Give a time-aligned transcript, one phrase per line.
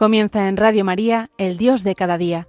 [0.00, 2.48] Comienza en Radio María, El Dios de cada día.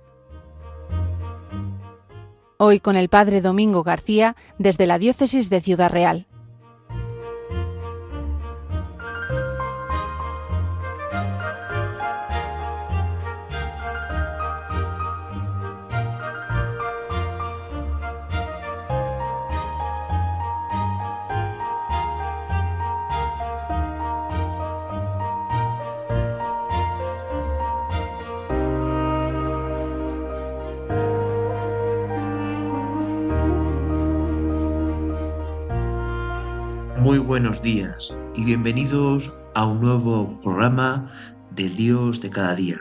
[2.56, 6.28] Hoy con el Padre Domingo García desde la Diócesis de Ciudad Real.
[37.12, 41.12] Muy buenos días y bienvenidos a un nuevo programa
[41.54, 42.78] del Dios de cada día,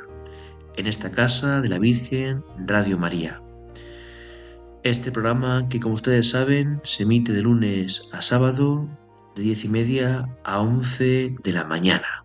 [0.77, 3.43] en esta casa de la Virgen Radio María.
[4.85, 8.89] Este programa que como ustedes saben se emite de lunes a sábado
[9.35, 12.25] de diez y media a 11 de la mañana.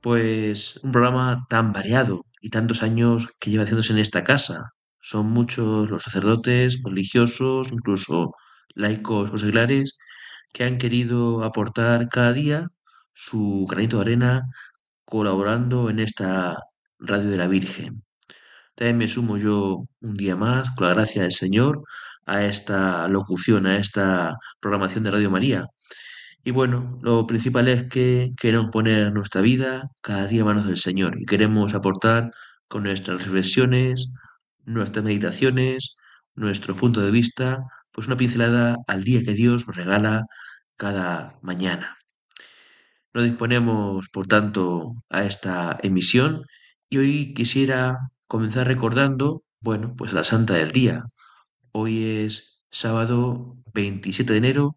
[0.00, 4.72] Pues un programa tan variado y tantos años que lleva haciéndose en esta casa.
[5.00, 8.32] Son muchos los sacerdotes, religiosos, incluso
[8.74, 9.96] laicos o seglares
[10.54, 12.68] que han querido aportar cada día
[13.12, 14.50] su granito de arena
[15.04, 16.58] colaborando en esta
[16.98, 18.04] radio de la Virgen.
[18.76, 21.82] También me sumo yo un día más, con la gracia del Señor,
[22.26, 25.66] a esta locución, a esta programación de Radio María.
[26.44, 30.78] Y bueno, lo principal es que queremos poner nuestra vida cada día en manos del
[30.78, 32.30] Señor y queremos aportar
[32.68, 34.12] con nuestras reflexiones,
[34.64, 35.96] nuestras meditaciones,
[36.34, 37.58] nuestro punto de vista,
[37.94, 40.26] pues una pincelada al día que Dios nos regala
[40.76, 41.96] cada mañana.
[43.14, 46.42] Nos disponemos, por tanto, a esta emisión
[46.90, 51.04] y hoy quisiera comenzar recordando, bueno, pues la Santa del Día.
[51.72, 54.76] Hoy es sábado 27 de enero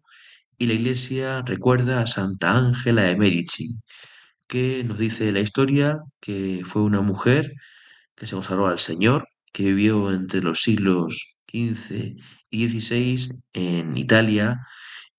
[0.56, 3.80] y la Iglesia recuerda a Santa Ángela de Medici,
[4.46, 7.52] que nos dice la historia que fue una mujer
[8.14, 12.16] que se consagró al Señor, que vivió entre los siglos XV
[12.50, 14.60] y XVI en Italia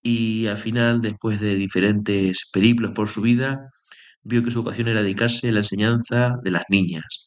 [0.01, 3.69] y al final, después de diferentes periplos por su vida,
[4.23, 7.25] vio que su vocación era dedicarse a la enseñanza de las niñas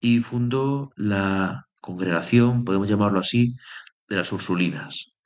[0.00, 3.54] y fundó la congregación, podemos llamarlo así,
[4.08, 5.18] de las Ursulinas.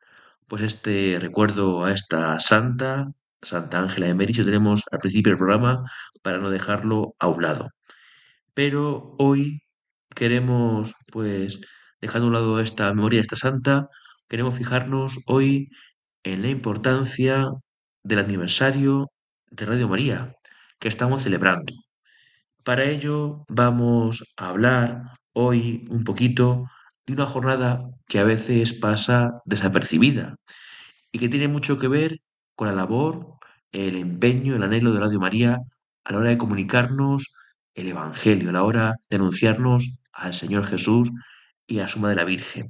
[0.49, 3.09] Pues este recuerdo a esta santa,
[3.43, 5.83] Santa Ángela de Mericio, tenemos al principio del programa
[6.23, 7.69] para no dejarlo a un lado.
[8.55, 9.63] Pero hoy
[10.15, 11.61] queremos, pues,
[12.01, 13.89] dejando a un lado esta memoria de esta santa,
[14.29, 15.71] queremos fijarnos hoy
[16.23, 17.49] en la importancia
[18.03, 19.11] del aniversario
[19.51, 20.35] de Radio María
[20.79, 21.73] que estamos celebrando.
[22.65, 26.65] Para ello vamos a hablar hoy un poquito
[27.07, 30.37] de una jornada que a veces pasa desapercibida
[31.13, 32.19] y que tiene mucho que ver
[32.55, 33.39] con la labor,
[33.73, 35.59] el empeño, el anhelo de Radio María
[36.05, 37.33] a la hora de comunicarnos
[37.75, 41.11] el Evangelio, a la hora de anunciarnos al Señor Jesús
[41.69, 42.67] y a su Madre la Virgen.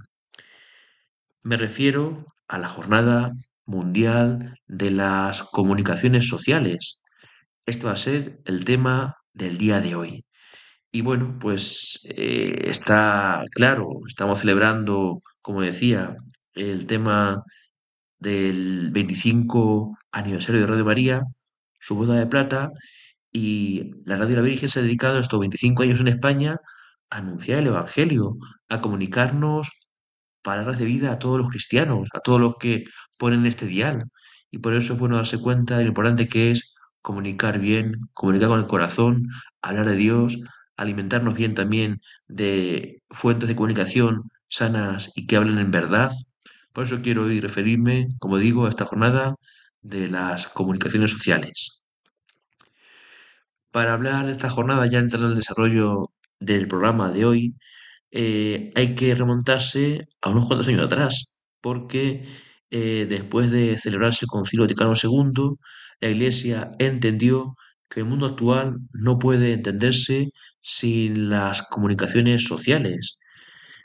[1.42, 3.32] Me refiero a la Jornada
[3.64, 7.02] Mundial de las Comunicaciones Sociales.
[7.64, 10.24] Esto va a ser el tema del día de hoy.
[10.90, 16.16] Y bueno, pues eh, está claro, estamos celebrando, como decía,
[16.54, 17.42] el tema
[18.18, 21.22] del 25 aniversario de Radio María,
[21.78, 22.70] su boda de plata,
[23.30, 26.56] y la Radio de la Virgen se ha dedicado estos 25 años en España
[27.10, 28.36] anunciar el Evangelio,
[28.68, 29.70] a comunicarnos
[30.42, 32.84] palabras de vida a todos los cristianos, a todos los que
[33.16, 34.04] ponen este dial.
[34.50, 38.48] Y por eso es bueno darse cuenta de lo importante que es comunicar bien, comunicar
[38.48, 39.28] con el corazón,
[39.62, 40.38] hablar de Dios,
[40.76, 41.98] alimentarnos bien también
[42.28, 46.12] de fuentes de comunicación sanas y que hablen en verdad.
[46.72, 49.34] Por eso quiero hoy referirme, como digo, a esta jornada
[49.82, 51.82] de las comunicaciones sociales.
[53.70, 57.54] Para hablar de esta jornada, ya entrando en el desarrollo del programa de hoy,
[58.10, 62.24] eh, hay que remontarse a unos cuantos años atrás, porque
[62.70, 65.56] eh, después de celebrarse el Concilio Vaticano II,
[66.00, 67.54] la Iglesia entendió
[67.88, 70.30] que el mundo actual no puede entenderse
[70.60, 73.18] sin las comunicaciones sociales.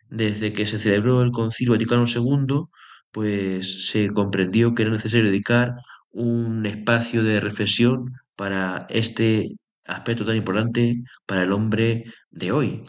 [0.10, 2.66] Desde que se celebró el Concilio Vaticano II,
[3.12, 5.74] pues se comprendió que era necesario dedicar
[6.12, 9.56] un espacio de reflexión para este
[9.86, 12.84] aspecto tan importante para el hombre de hoy.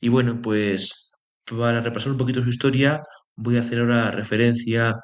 [0.00, 1.12] Y bueno, pues
[1.44, 3.02] para repasar un poquito su historia,
[3.36, 4.96] voy a hacer ahora referencia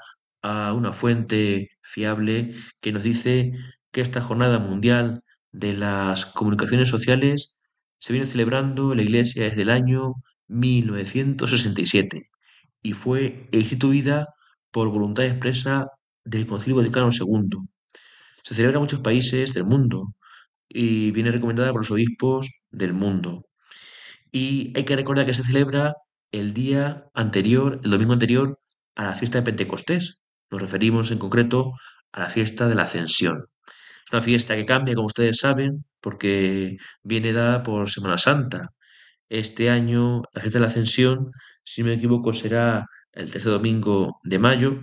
[0.42, 3.52] a una fuente fiable que nos dice
[3.92, 5.22] que esta jornada mundial
[5.52, 7.58] de las comunicaciones sociales
[7.98, 10.14] se viene celebrando en la Iglesia desde el año
[10.48, 12.28] 1967
[12.82, 14.28] y fue instituida
[14.70, 15.88] por voluntad expresa
[16.24, 17.58] del Concilio Vaticano II.
[18.42, 20.14] Se celebra en muchos países del mundo
[20.74, 23.44] y viene recomendada por los obispos del mundo.
[24.30, 25.94] Y hay que recordar que se celebra
[26.32, 28.58] el día anterior, el domingo anterior,
[28.96, 30.18] a la fiesta de Pentecostés.
[30.50, 31.72] Nos referimos en concreto
[32.12, 33.46] a la fiesta de la Ascensión.
[34.06, 38.70] Es una fiesta que cambia, como ustedes saben, porque viene dada por Semana Santa.
[39.28, 41.30] Este año, la fiesta de la Ascensión,
[41.64, 44.82] si no me equivoco, será el tercer domingo de mayo.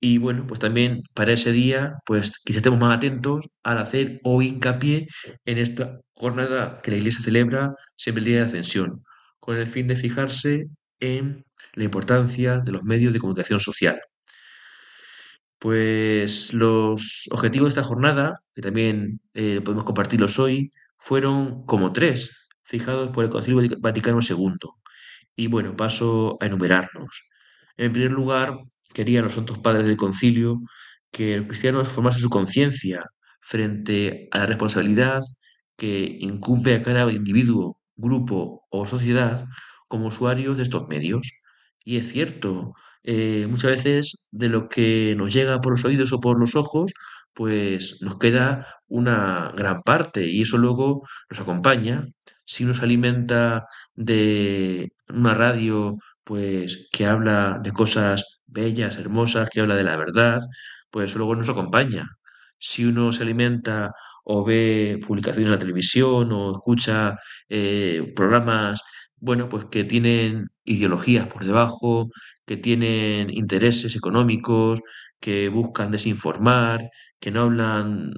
[0.00, 4.42] Y bueno, pues también para ese día, pues quizá estemos más atentos al hacer o
[4.42, 5.08] hincapié
[5.44, 9.02] en esta jornada que la Iglesia celebra siempre el día de Ascensión,
[9.40, 10.68] con el fin de fijarse
[11.00, 14.00] en la importancia de los medios de comunicación social.
[15.58, 22.46] Pues los objetivos de esta jornada, que también eh, podemos compartirlos hoy, fueron como tres,
[22.62, 24.56] fijados por el Concilio Vaticano II.
[25.36, 27.28] Y bueno, paso a enumerarlos.
[27.76, 28.58] En primer lugar,
[28.92, 30.60] querían los santos padres del concilio
[31.10, 33.04] que los cristianos formasen su conciencia
[33.40, 35.22] frente a la responsabilidad
[35.76, 39.46] que incumbe a cada individuo, grupo o sociedad
[39.88, 41.40] como usuarios de estos medios.
[41.84, 42.74] Y es cierto,
[43.04, 46.92] eh, muchas veces de lo que nos llega por los oídos o por los ojos,
[47.32, 52.06] pues nos queda una gran parte y eso luego nos acompaña.
[52.44, 59.60] Si uno se alimenta de una radio, pues que habla de cosas bellas, hermosas, que
[59.60, 60.40] habla de la verdad,
[60.90, 62.06] pues luego nos acompaña.
[62.58, 63.92] Si uno se alimenta
[64.24, 67.16] o ve publicaciones en la televisión o escucha
[67.48, 68.82] eh, programas,
[69.20, 72.10] bueno, pues que tienen ideologías por debajo,
[72.46, 74.80] que tienen intereses económicos,
[75.20, 76.90] que buscan desinformar,
[77.20, 78.12] que no hablan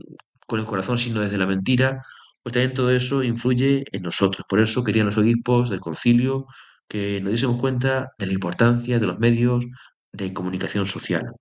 [0.46, 2.02] con el corazón sino desde la mentira,
[2.42, 4.44] pues también todo eso influye en nosotros.
[4.48, 6.46] Por eso querían los obispos del concilio
[6.88, 9.64] que nos diésemos cuenta de la importancia de los medios
[10.12, 11.32] de comunicación social.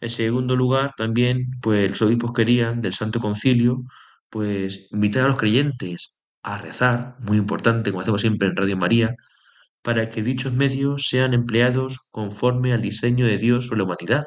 [0.00, 3.84] En segundo lugar, también, pues los obispos querían del Santo Concilio,
[4.30, 9.14] pues invitar a los creyentes a rezar, muy importante, como hacemos siempre en Radio María,
[9.82, 14.24] para que dichos medios sean empleados conforme al diseño de Dios o la humanidad.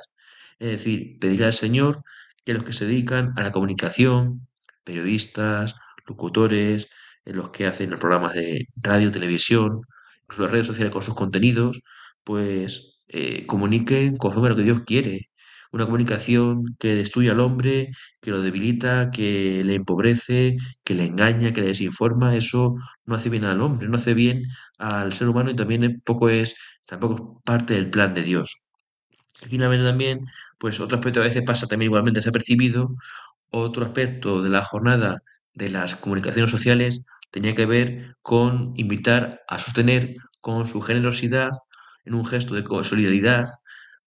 [0.59, 2.03] Es decir, pedir al Señor
[2.45, 4.47] que los que se dedican a la comunicación,
[4.83, 5.75] periodistas,
[6.07, 6.89] locutores,
[7.25, 9.81] los que hacen los programas de radio, televisión,
[10.23, 11.81] incluso redes sociales con sus contenidos,
[12.23, 15.29] pues eh, comuniquen conforme a lo que Dios quiere.
[15.71, 21.51] Una comunicación que destruye al hombre, que lo debilita, que le empobrece, que le engaña,
[21.51, 22.75] que le desinforma, eso
[23.05, 24.43] no hace bien al hombre, no hace bien
[24.77, 26.55] al ser humano y también poco es,
[26.85, 28.67] tampoco es parte del plan de Dios.
[29.49, 30.21] Finalmente también,
[30.57, 32.95] pues otro aspecto a veces pasa también igualmente desapercibido,
[33.51, 35.19] otro aspecto de la jornada
[35.53, 41.51] de las comunicaciones sociales tenía que ver con invitar a sostener con su generosidad,
[42.07, 43.45] en un gesto de solidaridad,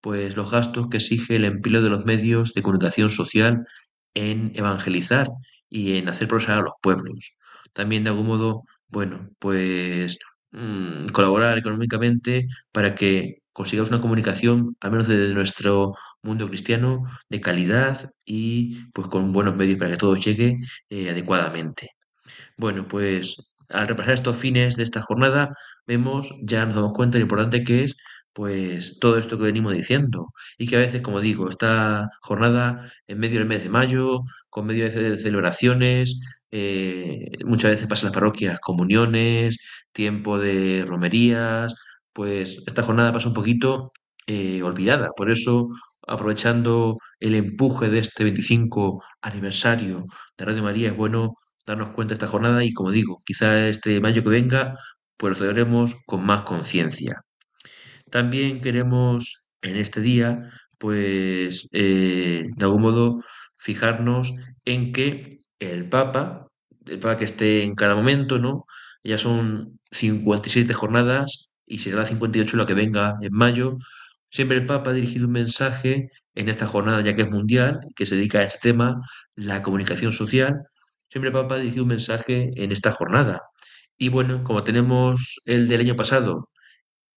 [0.00, 3.64] pues los gastos que exige el empleo de los medios de comunicación social
[4.14, 5.28] en evangelizar
[5.68, 7.36] y en hacer progresar a los pueblos.
[7.72, 10.18] También de algún modo, bueno, pues
[10.52, 17.40] mm, colaborar económicamente para que consigamos una comunicación, al menos desde nuestro mundo cristiano, de
[17.40, 20.56] calidad y pues con buenos medios para que todo llegue
[20.88, 21.90] eh, adecuadamente.
[22.56, 23.36] Bueno, pues
[23.70, 25.50] al repasar estos fines de esta jornada,
[25.86, 27.96] vemos, ya nos damos cuenta de lo importante que es
[28.32, 33.18] pues todo esto que venimos diciendo y que a veces, como digo, esta jornada en
[33.18, 38.58] medio del mes de mayo, con medio de celebraciones, eh, muchas veces pasan las parroquias
[38.60, 39.58] comuniones,
[39.92, 41.74] tiempo de romerías,
[42.12, 43.92] pues esta jornada pasa un poquito
[44.26, 45.10] eh, olvidada.
[45.16, 45.68] Por eso,
[46.06, 50.04] aprovechando el empuje de este 25 aniversario
[50.36, 51.34] de Radio María, es bueno
[51.70, 54.76] darnos cuenta esta jornada y, como digo, quizá este mayo que venga,
[55.16, 57.22] pues lo celebremos con más conciencia.
[58.10, 63.22] También queremos en este día, pues, eh, de algún modo,
[63.56, 64.34] fijarnos
[64.64, 66.48] en que el Papa,
[66.86, 68.64] el Papa que esté en cada momento, ¿no?
[69.04, 73.78] Ya son 57 jornadas y será la 58 la que venga en mayo.
[74.30, 78.06] Siempre el Papa ha dirigido un mensaje en esta jornada, ya que es mundial, que
[78.06, 79.00] se dedica a este tema,
[79.34, 80.62] la comunicación social.
[81.10, 83.40] Siempre Papa ha dirigido un mensaje en esta jornada.
[83.98, 86.48] Y bueno, como tenemos el del año pasado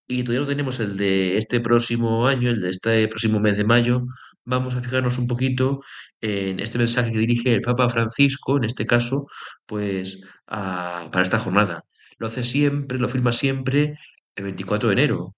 [0.07, 3.63] y todavía no tenemos el de este próximo año, el de este próximo mes de
[3.63, 4.03] mayo,
[4.45, 5.81] vamos a fijarnos un poquito
[6.21, 9.27] en este mensaje que dirige el Papa Francisco, en este caso,
[9.65, 11.83] pues para esta jornada.
[12.17, 13.95] Lo hace siempre, lo firma siempre
[14.35, 15.35] el 24 de enero,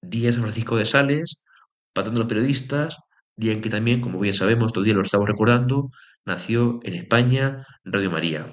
[0.00, 1.44] día de San Francisco de Sales,
[1.92, 2.98] patrón de los periodistas,
[3.36, 5.90] día en que también, como bien sabemos, todavía lo estamos recordando,
[6.24, 8.46] nació en España Radio María.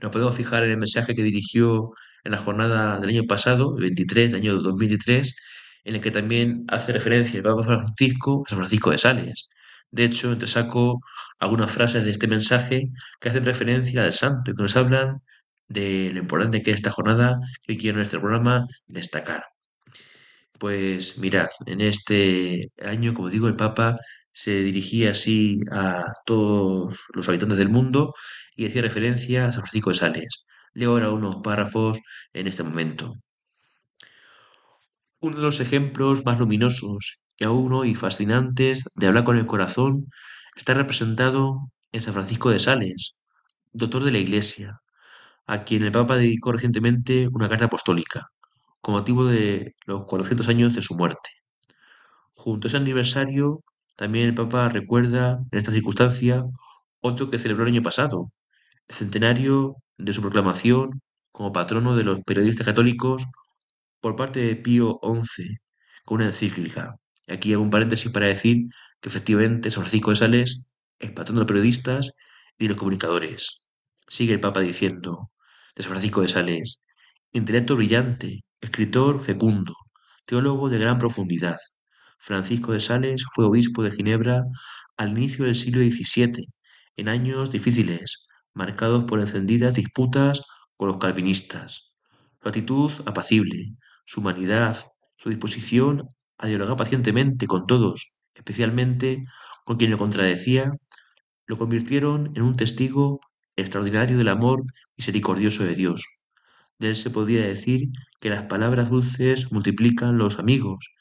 [0.00, 1.90] Nos podemos fijar en el mensaje que dirigió
[2.24, 5.36] en la jornada del año pasado, el 23, del año 2023,
[5.84, 9.48] en el que también hace referencia el Papa Francisco a San Francisco de Sales.
[9.90, 11.00] De hecho, te saco
[11.38, 15.22] algunas frases de este mensaje que hacen referencia al santo y que nos hablan
[15.68, 19.57] de lo importante que es esta jornada que hoy quiero en nuestro programa destacar.
[20.58, 23.96] Pues mirad, en este año, como digo, el Papa
[24.32, 28.14] se dirigía así a todos los habitantes del mundo
[28.56, 30.46] y hacía referencia a San Francisco de Sales.
[30.74, 31.98] Leo ahora unos párrafos
[32.32, 33.14] en este momento.
[35.20, 40.06] Uno de los ejemplos más luminosos y aún hoy fascinantes de hablar con el corazón
[40.56, 43.16] está representado en San Francisco de Sales,
[43.72, 44.80] doctor de la Iglesia,
[45.46, 48.28] a quien el Papa dedicó recientemente una carta apostólica,
[48.80, 51.30] con motivo de los 400 años de su muerte.
[52.32, 53.64] Junto a ese aniversario,
[53.96, 56.44] también el Papa recuerda en esta circunstancia
[57.00, 58.32] otro que celebró el año pasado,
[58.88, 61.00] el centenario de su proclamación
[61.32, 63.24] como patrono de los periodistas católicos
[64.00, 65.58] por parte de Pío XI,
[66.04, 66.96] con una encíclica.
[67.28, 68.68] Aquí hago un paréntesis para decir
[69.00, 72.16] que efectivamente San Francisco de Sales es patrón de los periodistas
[72.58, 73.68] y de los comunicadores.
[74.06, 75.30] Sigue el Papa diciendo
[75.74, 76.80] de San Francisco de Sales,
[77.32, 79.74] intelecto brillante, escritor fecundo,
[80.26, 81.58] teólogo de gran profundidad.
[82.18, 84.44] Francisco de Sales fue obispo de Ginebra
[84.96, 86.46] al inicio del siglo XVII,
[86.96, 90.42] en años difíciles, marcados por encendidas disputas
[90.76, 91.92] con los calvinistas.
[92.42, 93.74] Su actitud apacible,
[94.04, 94.76] su humanidad,
[95.16, 99.24] su disposición a dialogar pacientemente con todos, especialmente
[99.64, 100.72] con quien lo contradecía,
[101.46, 103.20] lo convirtieron en un testigo
[103.56, 104.64] extraordinario del amor
[104.96, 106.17] misericordioso de Dios.
[106.78, 107.88] De él se podía decir
[108.20, 110.94] que las palabras dulces multiplican los amigos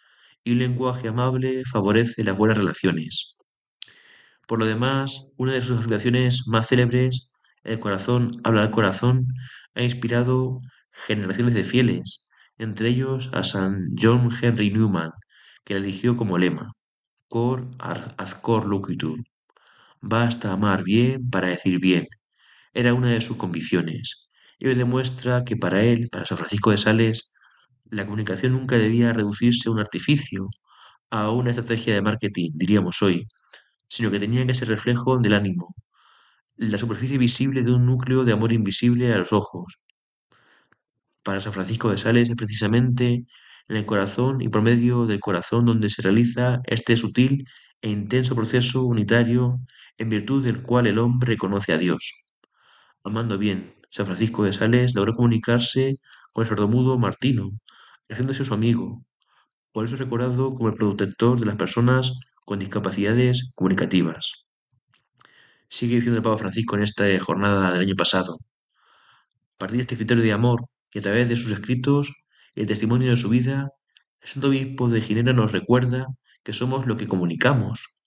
[0.44, 3.38] y un lenguaje amable favorece las buenas relaciones.
[4.48, 9.28] Por lo demás, una de sus afirmaciones más célebres, el corazón habla al corazón,
[9.76, 15.12] ha inspirado generaciones de fieles, entre ellos a San John Henry Newman,
[15.66, 16.72] que la eligió como lema,
[17.28, 19.20] cor ad cor loquitur.
[20.02, 22.08] Basta amar bien para decir bien.
[22.74, 24.27] Era una de sus convicciones.
[24.60, 27.34] Y hoy demuestra que para él, para San Francisco de Sales,
[27.90, 30.50] la comunicación nunca debía reducirse a un artificio,
[31.12, 33.28] a una estrategia de marketing, diríamos hoy,
[33.90, 35.76] sino que tenía que ser reflejo del ánimo,
[36.58, 39.80] la superficie visible de un núcleo de amor invisible a los ojos,
[41.28, 43.26] para San Francisco de Sales es precisamente
[43.68, 47.46] en el corazón y por medio del corazón donde se realiza este sutil
[47.82, 49.60] e intenso proceso unitario
[49.98, 52.30] en virtud del cual el hombre conoce a Dios.
[53.04, 55.98] Amando bien, San Francisco de Sales logró comunicarse
[56.32, 57.50] con el sordomudo Martino,
[58.08, 59.04] haciéndose su amigo,
[59.72, 62.14] por eso recordado como el protector de las personas
[62.46, 64.46] con discapacidades comunicativas.
[65.68, 68.38] Sigue diciendo el Papa Francisco en esta jornada del año pasado.
[69.56, 70.60] A partir de este criterio de amor
[70.94, 72.14] y a través de sus escritos
[72.54, 73.72] y el testimonio de su vida,
[74.22, 76.06] el Santo Obispo de Ginebra nos recuerda
[76.44, 77.98] que somos lo que comunicamos.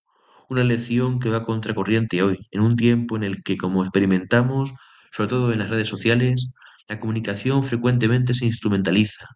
[0.49, 4.73] Una lección que va contracorriente hoy, en un tiempo en el que, como experimentamos,
[5.11, 6.53] sobre todo en las redes sociales,
[6.89, 9.27] la comunicación frecuentemente se instrumentaliza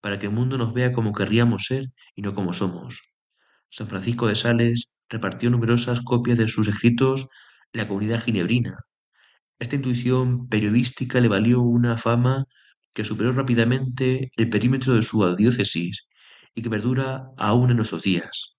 [0.00, 1.84] para que el mundo nos vea como querríamos ser
[2.14, 3.00] y no como somos.
[3.70, 7.28] San Francisco de Sales repartió numerosas copias de sus escritos
[7.72, 8.76] en la comunidad ginebrina.
[9.58, 12.44] Esta intuición periodística le valió una fama
[12.94, 16.06] que superó rápidamente el perímetro de su diócesis
[16.54, 18.58] y que perdura aún en nuestros días.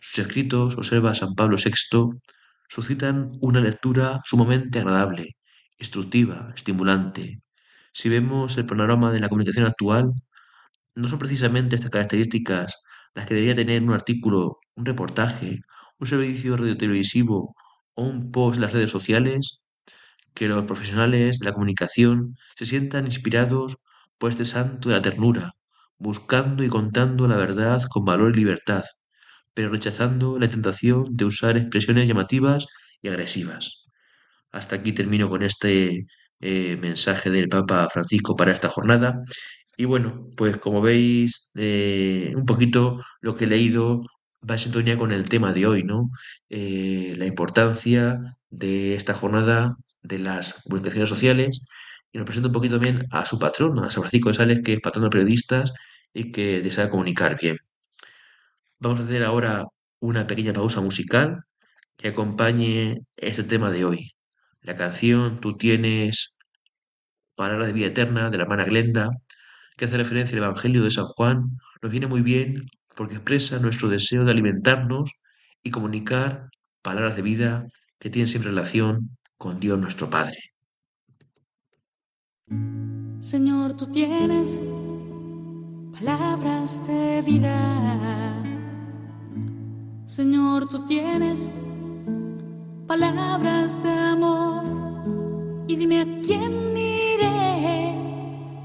[0.00, 2.20] Sus escritos, observa San Pablo VI,
[2.68, 5.35] suscitan una lectura sumamente agradable,
[5.78, 7.40] instructiva, estimulante.
[7.92, 10.12] Si vemos el panorama de la comunicación actual,
[10.94, 12.82] no son precisamente estas características
[13.14, 15.60] las que debería tener un artículo, un reportaje,
[15.98, 17.54] un servicio radiotelevisivo
[17.94, 19.64] o un post en las redes sociales
[20.34, 23.78] que los profesionales de la comunicación se sientan inspirados
[24.18, 25.52] por este santo de la ternura,
[25.98, 28.84] buscando y contando la verdad con valor y libertad,
[29.54, 32.66] pero rechazando la tentación de usar expresiones llamativas
[33.02, 33.85] y agresivas.
[34.52, 36.06] Hasta aquí termino con este
[36.40, 39.22] eh, mensaje del Papa Francisco para esta jornada.
[39.76, 44.02] Y bueno, pues como veis, eh, un poquito lo que he leído
[44.48, 46.10] va en sintonía con el tema de hoy, ¿no?
[46.50, 48.18] Eh, la importancia
[48.50, 51.66] de esta jornada de las comunicaciones sociales
[52.12, 54.74] y nos presenta un poquito también a su patrón, a San Francisco de Sales, que
[54.74, 55.72] es patrón de periodistas
[56.14, 57.58] y que desea comunicar bien.
[58.78, 59.64] Vamos a hacer ahora
[60.00, 61.42] una pequeña pausa musical
[61.96, 64.15] que acompañe este tema de hoy.
[64.66, 66.40] La canción Tú tienes
[67.36, 69.10] palabra de vida eterna de la hermana Glenda,
[69.76, 73.88] que hace referencia al Evangelio de San Juan, nos viene muy bien porque expresa nuestro
[73.88, 75.12] deseo de alimentarnos
[75.62, 76.48] y comunicar
[76.82, 77.66] palabras de vida
[78.00, 80.36] que tienen siempre relación con Dios nuestro Padre.
[83.20, 84.58] Señor, tú tienes
[85.92, 88.42] palabras de vida.
[90.06, 91.50] Señor, tú tienes
[92.86, 94.62] palabras de amor
[95.66, 97.94] y dime a quién iré,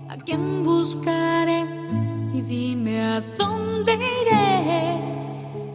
[0.09, 1.65] a quién buscaré
[2.33, 4.97] y dime a dónde iré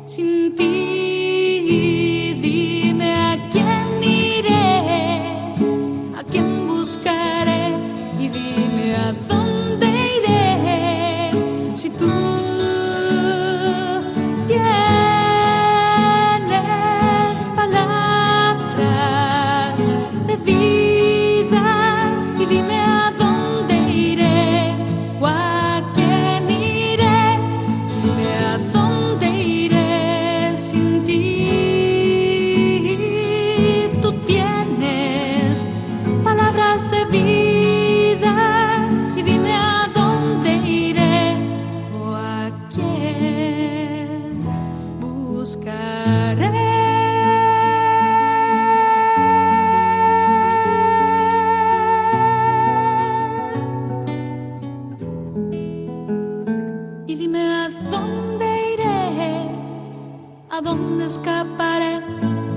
[0.07, 2.37] sin ti.
[2.41, 5.55] Dime a quién iré,
[6.17, 7.75] a quién buscaré
[8.21, 9.87] y dime a dónde
[10.19, 12.09] iré si tú
[14.47, 14.86] quieres.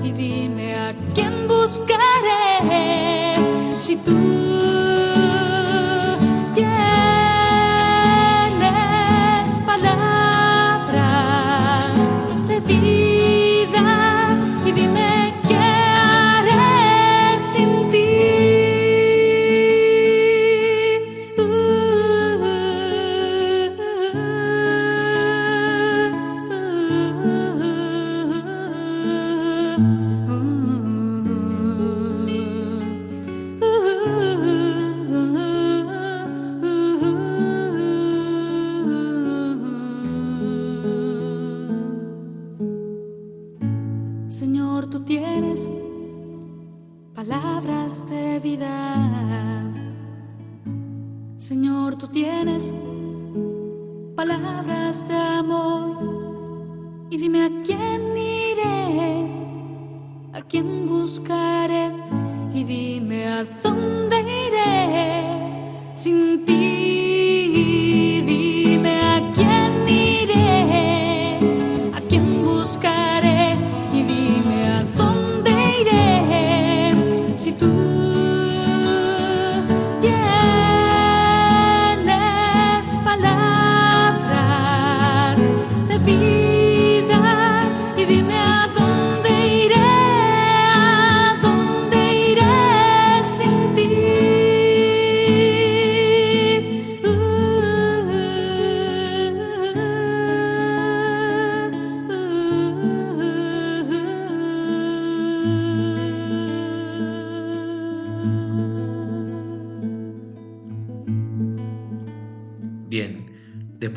[0.03, 3.35] y dime a quién buscaré.
[3.79, 4.15] Si tú
[47.29, 49.71] palabras de vida.
[51.37, 52.73] Señor, tú tienes
[54.15, 57.07] palabras de amor.
[57.11, 59.27] Y dime a quién iré,
[60.33, 61.91] a quién buscaré.
[62.51, 66.68] Y dime a dónde iré sin ti.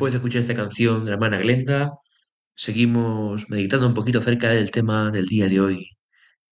[0.03, 1.91] Después de escuchar esta canción de la hermana Glenda,
[2.55, 5.89] seguimos meditando un poquito acerca del tema del día de hoy,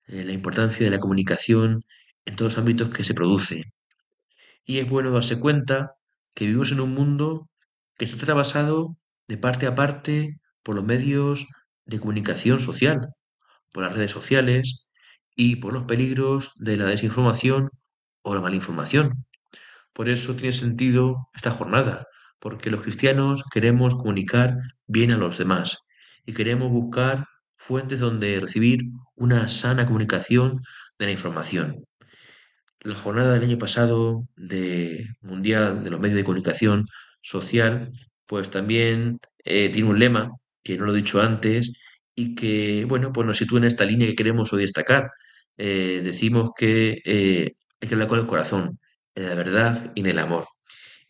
[0.08, 1.84] eh, la importancia de la comunicación
[2.24, 3.64] en todos los ámbitos que se produce.
[4.64, 5.96] Y es bueno darse cuenta
[6.34, 7.50] que vivimos en un mundo
[7.98, 8.96] que está trabasado
[9.28, 11.48] de parte a parte por los medios
[11.86, 13.10] de comunicación social,
[13.74, 14.90] por las redes sociales
[15.36, 17.70] y por los peligros de la desinformación
[18.22, 19.26] o la malinformación.
[19.94, 22.06] Por eso tiene sentido esta jornada,
[22.42, 25.88] porque los cristianos queremos comunicar bien a los demás
[26.26, 27.26] y queremos buscar
[27.56, 28.82] fuentes donde recibir
[29.16, 30.62] una sana comunicación
[31.00, 31.86] de la información.
[32.82, 36.86] La jornada del año pasado de Mundial de los Medios de Comunicación
[37.22, 37.92] Social,
[38.26, 40.32] pues también eh, tiene un lema
[40.64, 41.74] que no lo he dicho antes
[42.16, 45.12] y que, bueno, pues nos sitúa en esta línea que queremos hoy destacar.
[45.58, 48.80] Eh, decimos que eh, hay que hablar con el corazón,
[49.16, 50.46] en la verdad y en el amor.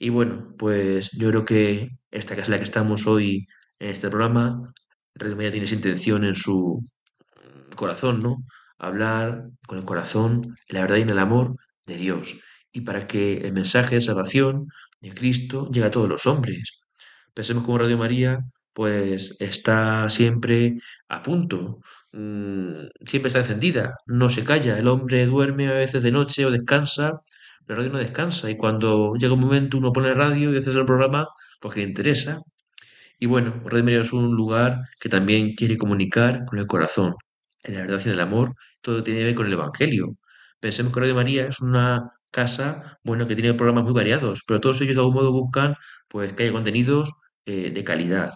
[0.03, 3.45] Y bueno, pues yo creo que esta que es la que estamos hoy
[3.77, 4.73] en este programa,
[5.13, 6.79] Radio María tiene esa intención en su
[7.75, 8.37] corazón, ¿no?
[8.79, 12.41] Hablar con el corazón, la verdad y en el amor de Dios.
[12.71, 14.65] Y para que el mensaje de salvación
[15.01, 16.81] de Cristo llegue a todos los hombres.
[17.35, 18.39] Pensemos como Radio María,
[18.73, 21.79] pues está siempre a punto,
[22.13, 22.71] mm,
[23.05, 24.79] siempre está encendida, no se calla.
[24.79, 27.21] El hombre duerme a veces de noche o descansa,
[27.71, 28.51] la radio no descansa.
[28.51, 31.27] Y cuando llega un momento uno pone radio y hace el programa
[31.61, 32.41] porque le interesa.
[33.19, 37.15] Y bueno, Radio María es un lugar que también quiere comunicar con el corazón,
[37.63, 40.07] en la verdad y en el amor, todo tiene que ver con el Evangelio.
[40.59, 44.81] Pensemos que Radio María es una casa, bueno, que tiene programas muy variados, pero todos
[44.81, 45.75] ellos de algún modo buscan
[46.07, 47.11] pues que haya contenidos
[47.45, 48.31] eh, de calidad,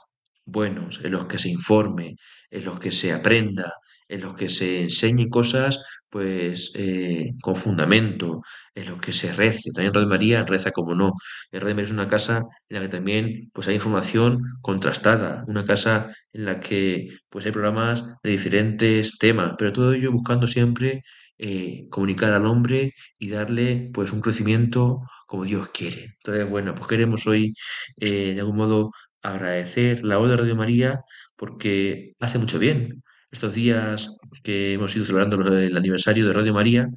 [0.46, 2.16] buenos, en los que se informe,
[2.52, 3.74] en los que se aprenda,
[4.10, 8.42] en los que se enseñe cosas pues eh, con fundamento,
[8.74, 9.72] en los que se rece.
[9.74, 11.14] También Radio María reza como no.
[11.52, 15.66] El Radio María es una casa en la que también pues hay información contrastada, una
[15.66, 21.04] casa en la que pues hay programas de diferentes temas, pero todo ello buscando siempre
[21.38, 26.16] eh, comunicar al hombre y darle pues un crecimiento como Dios quiere.
[26.24, 27.54] Entonces, bueno, pues queremos hoy
[27.98, 28.92] eh, de algún modo
[29.22, 31.02] agradecer la obra de Radio María
[31.36, 33.04] porque hace mucho bien.
[33.36, 36.88] Estos días que hemos ido celebrando el aniversario de Radio María,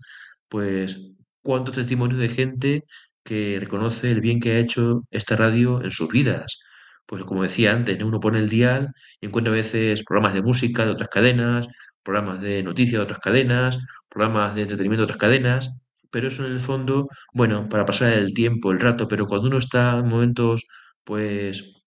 [0.48, 0.96] pues
[1.42, 2.84] cuántos testimonios de gente
[3.24, 6.60] que reconoce el bien que ha hecho esta radio en sus vidas.
[7.06, 8.06] Pues como decía antes, ¿no?
[8.06, 11.66] uno pone el dial y encuentra a veces programas de música de otras cadenas,
[12.04, 13.76] programas de noticias de otras cadenas,
[14.08, 18.32] programas de entretenimiento de otras cadenas, pero eso en el fondo, bueno, para pasar el
[18.32, 20.68] tiempo, el rato, pero cuando uno está en momentos,
[21.02, 21.82] pues,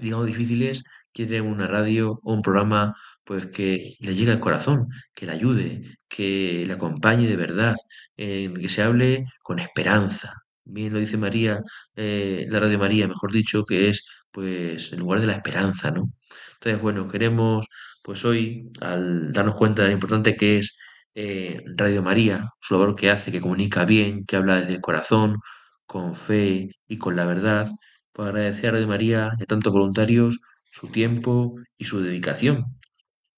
[0.00, 2.94] digamos, difíciles, quiere una radio o un programa,
[3.24, 7.74] pues, que le llegue al corazón, que le ayude, que le acompañe de verdad,
[8.16, 10.32] en que se hable con esperanza.
[10.64, 11.60] Bien lo dice María,
[11.96, 16.12] eh, la Radio María, mejor dicho, que es, pues, el lugar de la esperanza, ¿no?
[16.54, 17.66] Entonces, bueno, queremos,
[18.02, 20.78] pues hoy, al darnos cuenta de lo importante que es
[21.14, 25.38] eh, Radio María, su labor que hace, que comunica bien, que habla desde el corazón,
[25.86, 27.70] con fe y con la verdad,
[28.12, 30.40] para agradecer a Radio María y a tantos voluntarios
[30.72, 32.64] su tiempo y su dedicación.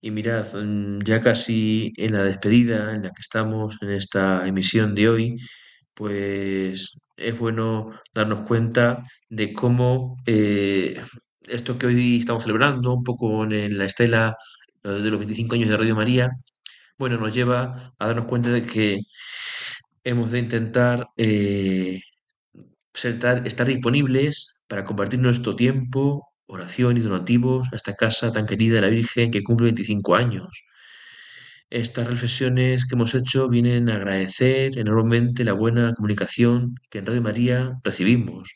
[0.01, 4.94] Y mirad, mm, ya casi en la despedida en la que estamos en esta emisión
[4.94, 5.37] de hoy,
[5.94, 11.01] pues es bueno darnos cuenta de cómo eh,
[11.49, 14.37] esto que hoy estamos celebrando, un poco en la estela
[14.83, 16.31] de los 25 años de Radio María,
[16.99, 19.01] bueno, nos lleva a darnos cuenta de que
[20.05, 22.01] hemos de intentar eh,
[22.94, 28.80] estar disponibles para compartir nuestro tiempo, oración y donativos a esta casa tan querida de
[28.83, 30.64] la Virgen que cumple 25 años.
[31.70, 37.22] Estas reflexiones que hemos hecho vienen a agradecer enormemente la buena comunicación que en Radio
[37.22, 38.54] María recibimos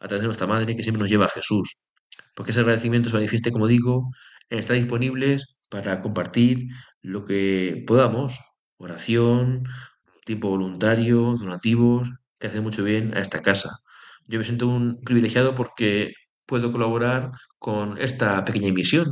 [0.00, 1.88] a través de nuestra Madre que siempre nos lleva a Jesús.
[2.34, 4.10] Porque ese agradecimiento se manifieste, como digo,
[4.50, 6.68] en estar disponibles para compartir
[7.02, 8.38] lo que podamos,
[8.78, 9.64] oración,
[10.24, 12.08] tiempo voluntario, donativos,
[12.38, 13.70] que hace mucho bien a esta casa.
[14.26, 16.12] Yo me siento un privilegiado porque
[16.46, 19.06] puedo colaborar con esta pequeña emisión,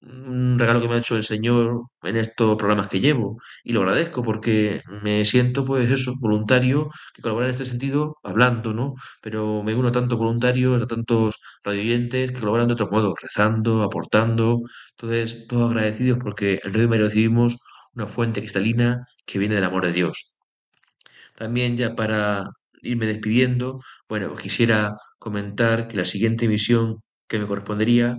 [0.00, 3.80] un regalo que me ha hecho el Señor en estos programas que llevo y lo
[3.80, 8.94] agradezco porque me siento pues eso, voluntario que colabora en este sentido hablando, ¿no?
[9.22, 13.82] Pero me uno a tantos voluntarios, a tantos radioyentes que colaboran de otros modos, rezando,
[13.82, 14.60] aportando,
[14.92, 17.58] entonces todos agradecidos porque en Radio María recibimos
[17.94, 20.38] una fuente cristalina que viene del amor de Dios.
[21.36, 22.44] También ya para
[22.82, 28.18] irme despidiendo, bueno, quisiera comentar que la siguiente emisión que me correspondería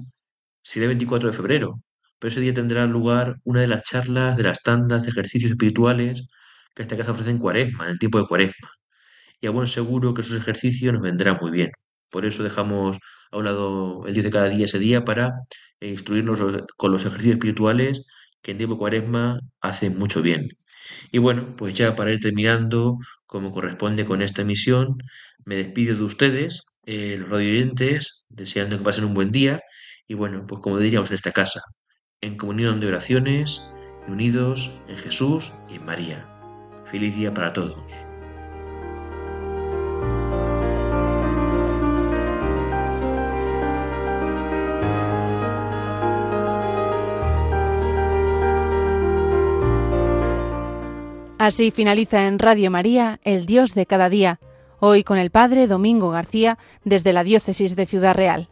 [0.63, 1.81] sería el 24 de febrero,
[2.19, 6.27] pero ese día tendrá lugar una de las charlas de las tandas de ejercicios espirituales
[6.75, 8.69] que esta casa ofrece en Cuaresma, en el tiempo de Cuaresma.
[9.41, 11.71] Y a buen seguro que esos ejercicios nos vendrán muy bien.
[12.09, 12.97] Por eso dejamos
[13.31, 15.31] a un lado el día de cada día ese día para
[15.79, 16.41] eh, instruirnos
[16.77, 18.05] con los ejercicios espirituales
[18.41, 20.49] que en tiempo de Cuaresma hacen mucho bien.
[21.11, 24.97] Y bueno, pues ya para ir terminando, como corresponde con esta emisión,
[25.45, 29.61] me despido de ustedes, eh, los radioyentes, deseando que pasen un buen día
[30.07, 31.61] y bueno, pues como diríamos en esta casa,
[32.21, 33.73] en comunión de oraciones
[34.07, 36.27] y unidos en Jesús y en María.
[36.85, 38.08] Feliz día para todos.
[51.49, 54.39] Así finaliza en Radio María, El Dios de cada día,
[54.79, 58.49] hoy con el Padre Domingo García desde la Diócesis de Ciudad Real.